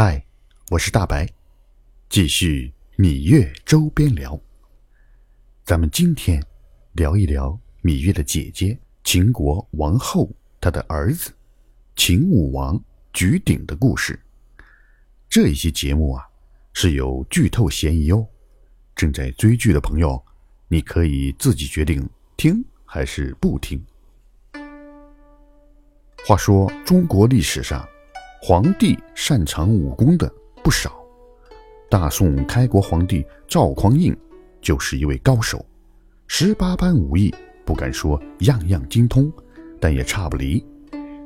[0.00, 0.24] 嗨，
[0.70, 1.28] 我是大白，
[2.08, 4.40] 继续芈月周边聊。
[5.64, 6.40] 咱们今天
[6.92, 10.30] 聊一聊芈月的姐姐秦国王后
[10.60, 11.32] 她的儿子
[11.96, 12.80] 秦武王
[13.12, 14.16] 举鼎的故事。
[15.28, 16.24] 这一期节目啊
[16.74, 18.24] 是有剧透嫌疑哦，
[18.94, 20.24] 正在追剧的朋友，
[20.68, 23.84] 你可以自己决定听还是不听。
[26.24, 27.84] 话说中国历史上。
[28.40, 30.32] 皇帝擅长武功的
[30.62, 31.02] 不少，
[31.90, 34.16] 大宋开国皇帝赵匡胤
[34.60, 35.64] 就是一位高手，
[36.28, 39.30] 十八般武艺不敢说样样精通，
[39.80, 40.64] 但也差不离。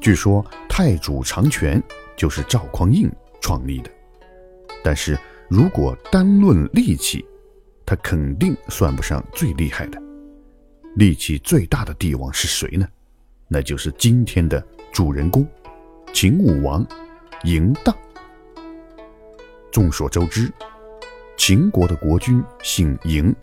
[0.00, 1.82] 据说太祖长拳
[2.14, 3.90] 就是赵匡胤创立的，
[4.84, 5.18] 但是
[5.48, 7.24] 如果单论力气，
[7.86, 10.00] 他肯定算不上最厉害的。
[10.96, 12.86] 力气最大的帝王是谁呢？
[13.48, 14.62] 那就是今天的
[14.92, 15.46] 主人公。
[16.14, 16.84] 秦武王
[17.44, 17.94] 嬴荡。
[19.70, 20.52] 众所周知，
[21.36, 23.34] 秦国的国君姓嬴，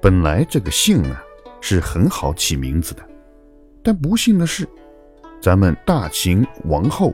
[0.00, 1.22] 本来这个姓啊
[1.60, 3.02] 是很好起名字的，
[3.82, 4.68] 但不幸的是，
[5.40, 7.12] 咱们大秦王后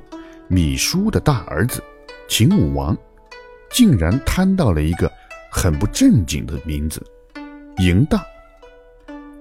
[0.50, 1.82] 芈姝的大儿子
[2.28, 2.96] 秦武王，
[3.70, 5.10] 竟然贪到了一个
[5.50, 7.02] 很不正经的名字——
[7.78, 8.20] 嬴荡。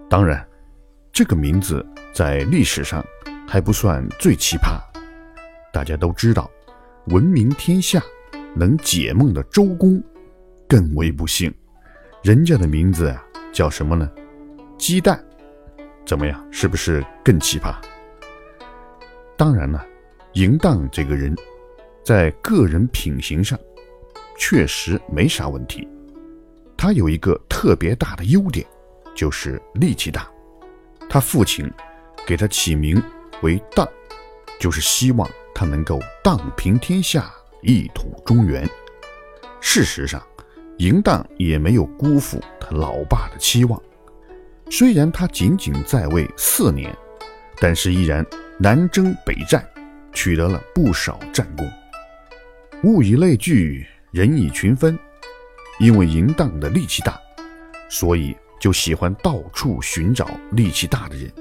[0.09, 0.47] 当然，
[1.11, 3.03] 这个名字在历史上
[3.45, 4.79] 还不算最奇葩。
[5.73, 6.49] 大家都知道，
[7.09, 8.03] 闻名天下、
[8.53, 10.03] 能解梦的周公
[10.67, 11.53] 更为不幸，
[12.21, 14.11] 人家的名字啊叫什么呢？
[14.77, 15.23] 鸡蛋，
[16.05, 16.45] 怎么样？
[16.51, 17.73] 是不是更奇葩？
[19.37, 19.85] 当然了，
[20.33, 21.33] 嬴荡这个人，
[22.03, 23.57] 在个人品行上
[24.37, 25.87] 确实没啥问题。
[26.75, 28.67] 他有一个特别大的优点，
[29.15, 30.29] 就是力气大。
[31.09, 31.71] 他父亲
[32.25, 33.01] 给他起名
[33.43, 33.87] 为荡，
[34.59, 35.29] 就是希望。
[35.57, 38.63] 他能够荡平天下，一统中原。
[39.59, 40.21] 事实上，
[40.77, 43.81] 嬴荡也没有辜负他老爸的期望。
[44.69, 46.95] 虽然他仅仅在位四年，
[47.59, 48.23] 但是依然
[48.59, 49.67] 南征北战，
[50.13, 51.67] 取得了不少战功。
[52.83, 54.95] 物以类聚，人以群分。
[55.79, 57.19] 因为嬴荡的力气大，
[57.89, 61.31] 所以就喜欢到处寻找力气大的人，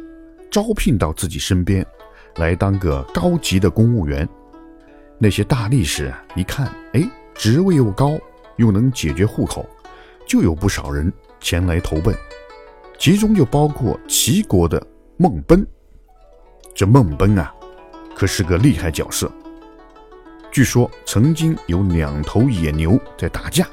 [0.50, 1.86] 招聘到自己身边。
[2.36, 4.28] 来当个高级的公务员，
[5.19, 8.19] 那些大力士一看，哎，职位又高，
[8.56, 9.66] 又能解决户口，
[10.26, 12.14] 就有不少人前来投奔，
[12.98, 14.84] 其中就包括齐国的
[15.16, 15.66] 孟奔。
[16.74, 17.54] 这孟奔啊，
[18.14, 19.30] 可是个厉害角色。
[20.53, 23.66] 据说曾经有两头野牛在打架，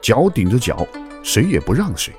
[0.00, 0.86] 脚顶着脚，
[1.22, 2.12] 谁也不让谁。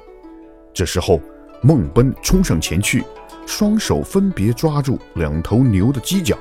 [0.73, 1.19] 这时候，
[1.61, 3.03] 孟奔冲上前去。
[3.45, 6.37] 双手分别抓住两头牛的犄角，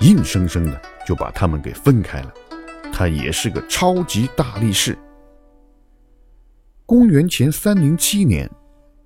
[0.00, 2.32] 硬生生的就把它们给分开了。
[2.92, 4.96] 他也是个超级大力士。
[6.84, 8.50] 公元前三零七年，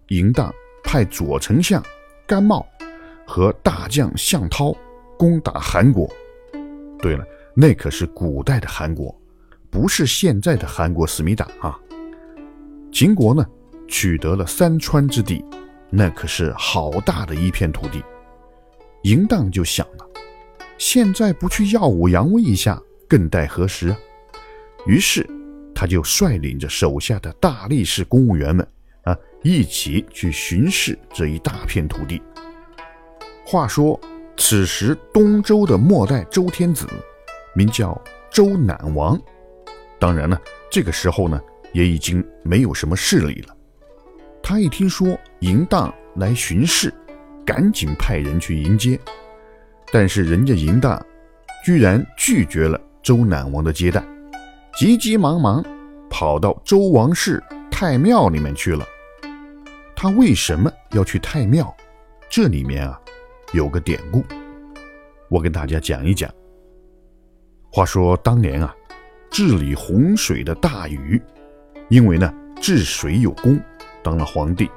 [0.09, 1.82] 嬴荡派左丞相
[2.27, 2.66] 甘茂
[3.27, 4.75] 和大将项涛
[5.19, 6.11] 攻打韩国。
[6.99, 7.25] 对了，
[7.55, 9.15] 那可是古代的韩国，
[9.71, 11.78] 不是现在的韩国思密达啊。
[12.91, 13.47] 秦国呢，
[13.87, 15.44] 取得了三川之地。
[15.91, 18.03] 那可是好大的一片土地，
[19.03, 20.06] 嬴荡就想了，
[20.78, 23.94] 现在不去耀武扬威一下，更待何时？
[24.87, 25.27] 于是
[25.75, 28.67] 他就率领着手下的大力士公务员们
[29.05, 32.21] 啊，一起去巡视这一大片土地。
[33.47, 33.99] 话说，
[34.37, 36.87] 此时东周的末代周天子，
[37.55, 38.00] 名叫
[38.31, 39.21] 周赧王。
[39.99, 40.41] 当然了，
[40.71, 41.41] 这个时候呢，
[41.73, 43.56] 也已经没有什么势力了。
[44.47, 46.93] 他一听说嬴荡来巡视，
[47.47, 49.00] 赶紧派人去迎接。
[49.91, 51.03] 但是人家嬴荡
[51.65, 54.05] 居然拒绝了周赧王的接待，
[54.77, 55.65] 急急忙忙
[56.10, 58.87] 跑到周王室太庙里面去了。
[59.97, 61.75] 他为什么要去太庙？
[62.28, 63.00] 这里面啊
[63.55, 64.22] 有个典故，
[65.31, 66.31] 我跟大家讲一讲。
[67.72, 68.75] 话说当年啊，
[69.31, 71.19] 治理洪水的大禹，
[71.88, 72.31] 因为呢
[72.61, 73.58] 治水有功。
[74.05, 74.71] 当了皇帝，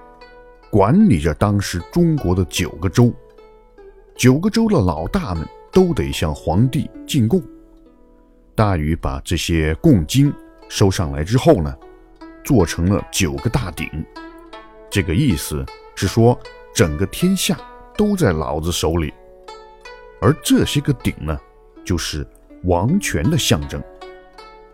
[0.71, 3.13] 管理着当时中国的九个州，
[4.15, 7.44] 九个州的老大们都得向皇帝进贡。
[8.56, 10.33] 大禹把这些贡金
[10.69, 11.77] 收上来之后呢，
[12.44, 13.88] 做成了九个大鼎。
[14.89, 15.63] 这个意思
[15.94, 16.39] 是说，
[16.73, 17.59] 整个天下
[17.95, 19.13] 都在老子手里。
[20.21, 21.38] 而这些个鼎呢，
[21.85, 22.25] 就是
[22.63, 23.83] 王权的象征。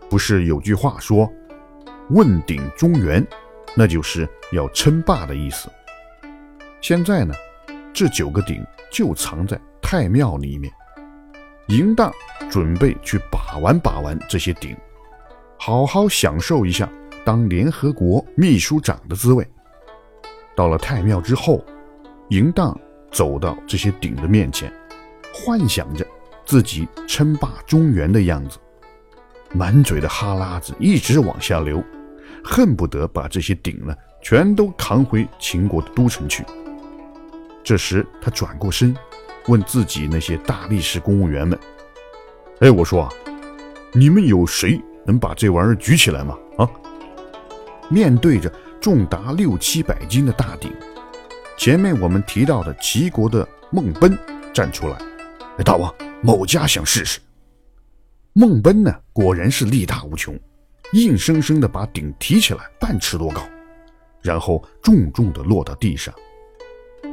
[0.08, 1.30] 不是有句话说
[2.10, 3.26] ：“问鼎中原”。
[3.74, 5.68] 那就是要称霸的意思。
[6.80, 7.34] 现在呢，
[7.92, 10.72] 这九个鼎就藏在太庙里面。
[11.68, 12.12] 嬴荡
[12.50, 14.76] 准备去把玩把玩这些鼎，
[15.58, 16.86] 好好享受一下
[17.24, 19.46] 当联合国秘书长的滋味。
[20.54, 21.64] 到了太庙之后，
[22.28, 22.78] 嬴荡
[23.10, 24.70] 走到这些鼎的面前，
[25.32, 26.06] 幻想着
[26.44, 28.58] 自己称霸中原的样子，
[29.54, 31.82] 满嘴的哈喇子一直往下流，
[32.42, 36.44] 恨不得把这些鼎呢全都扛回秦国的都城去。
[37.62, 38.96] 这时，他转过身，
[39.46, 41.58] 问自己那些大力士公务员们
[42.60, 43.08] ：“哎，我说啊，
[43.92, 46.68] 你们有谁能把这玩意儿举起来吗？”啊！
[47.90, 48.52] 面对着。
[48.80, 50.70] 重达六七百斤的大鼎，
[51.56, 54.14] 前面我们提到的齐国的孟奔
[54.52, 54.98] 站出来，
[55.56, 55.90] 哎，大王，
[56.22, 57.18] 某家想试试。
[58.34, 60.38] 孟奔呢，果然是力大无穷，
[60.94, 63.40] 硬生生的把鼎提起来半尺多高，
[64.22, 66.12] 然后重重的落到地上。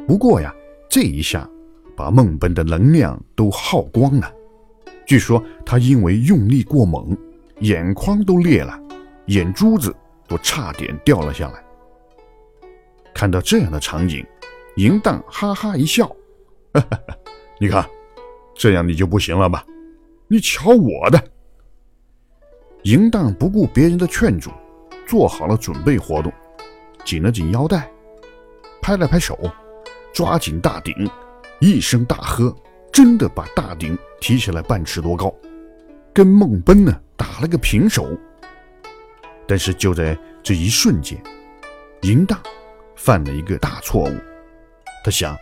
[0.08, 0.52] 不过呀，
[0.88, 1.48] 这一下
[1.94, 4.32] 把孟奔的能量都耗光了，
[5.04, 7.16] 据说他因为用力过猛，
[7.60, 8.76] 眼眶都裂了，
[9.26, 9.94] 眼珠子。
[10.28, 11.62] 都差点掉了下来。
[13.12, 14.24] 看到这样的场景，
[14.76, 16.10] 淫荡哈哈一笑
[17.60, 17.86] ：“你看，
[18.54, 19.62] 这样你就不行了吧？
[20.28, 21.22] 你瞧我的！”
[22.82, 24.50] 淫荡不顾别人的劝阻，
[25.06, 26.32] 做好了准备活动，
[27.04, 27.88] 紧了紧腰带，
[28.80, 29.38] 拍了拍手，
[30.12, 31.08] 抓紧大鼎，
[31.60, 32.54] 一声大喝，
[32.92, 35.32] 真的把大鼎提起来半尺多高，
[36.12, 38.18] 跟孟奔呢打了个平手。
[39.46, 41.16] 但是就在这一瞬间，
[42.00, 42.40] 淫荡
[42.96, 44.14] 犯了一个大错误。
[45.04, 45.36] 他想：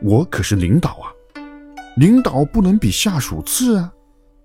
[0.00, 1.12] 我可是领导啊，
[1.98, 3.92] 领导不能比下属次啊。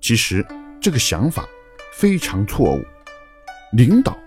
[0.02, 0.46] 其实
[0.82, 1.46] 这个想法
[1.94, 2.84] 非常错误。
[3.74, 4.18] 领导，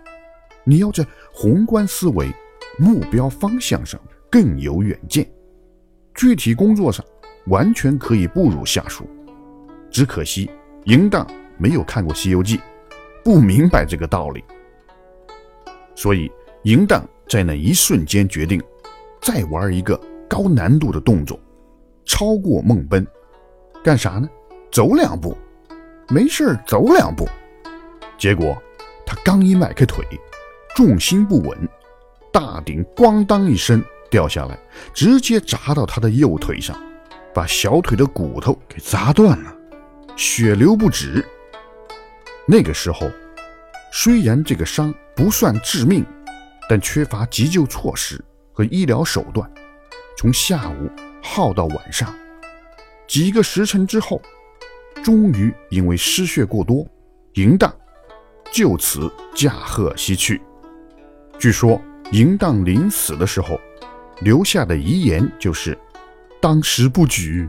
[0.64, 2.28] 你要在宏观思维、
[2.78, 5.28] 目标方向上更有远见，
[6.14, 7.04] 具体工作上
[7.46, 9.08] 完全可以不如下属。
[9.90, 10.50] 只可惜
[10.84, 11.26] 淫荡
[11.58, 12.58] 没有看过《西游记》，
[13.22, 14.44] 不明白这个道理。
[15.94, 16.30] 所以，
[16.64, 18.62] 淫荡在那一瞬间决定，
[19.22, 19.98] 再玩一个
[20.28, 21.38] 高难度的动作，
[22.04, 23.06] 超过孟奔。
[23.82, 24.28] 干啥呢？
[24.72, 25.36] 走两步，
[26.08, 27.26] 没事走两步。
[28.18, 28.60] 结果
[29.04, 30.04] 他刚一迈开腿，
[30.74, 31.68] 重心不稳，
[32.32, 34.58] 大鼎咣当一声掉下来，
[34.92, 36.76] 直接砸到他的右腿上，
[37.34, 39.56] 把小腿的骨头给砸断了，
[40.16, 41.24] 血流不止。
[42.46, 43.10] 那个时候，
[43.92, 44.94] 虽然这个伤。
[45.16, 46.04] 不算致命，
[46.68, 48.22] 但缺乏急救措施
[48.52, 49.50] 和医疗手段，
[50.18, 50.90] 从下午
[51.22, 52.14] 耗到晚上，
[53.08, 54.20] 几个时辰之后，
[55.02, 56.86] 终于因为失血过多，
[57.32, 57.74] 嬴荡
[58.56, 60.40] 就此驾鹤西去。
[61.38, 61.78] 据说
[62.10, 63.60] 嬴荡临死的时候
[64.22, 65.76] 留下的遗言就是
[66.40, 67.46] ：“当时不举，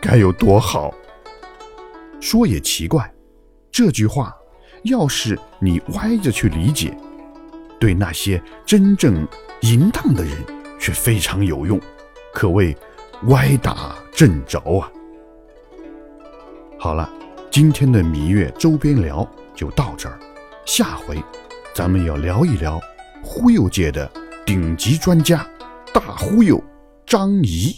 [0.00, 0.94] 该有多好。”
[2.22, 3.12] 说也奇怪，
[3.72, 4.32] 这句话。
[4.84, 6.94] 要是你歪着去理解，
[7.80, 9.26] 对那些真正
[9.62, 10.36] 淫荡的人
[10.78, 11.80] 却非常有用，
[12.34, 12.76] 可谓
[13.28, 14.92] 歪打正着啊！
[16.78, 17.10] 好了，
[17.50, 20.20] 今天的芈月周边聊就到这儿，
[20.64, 21.22] 下回
[21.74, 22.80] 咱们要聊一聊
[23.22, 24.10] 忽悠界的
[24.46, 25.46] 顶级专家
[25.92, 26.62] 大忽悠
[27.06, 27.76] 张仪。